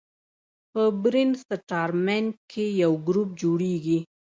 په 0.71 0.83
برین 1.03 1.29
سټارمینګ 1.43 2.29
کې 2.51 2.65
یو 2.83 2.91
ګروپ 3.07 3.29
جوړیږي. 3.41 3.99